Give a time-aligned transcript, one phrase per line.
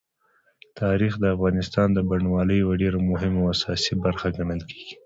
[0.81, 4.95] تاریخ د افغانستان د بڼوالۍ یوه ډېره مهمه او اساسي برخه ګڼل کېږي.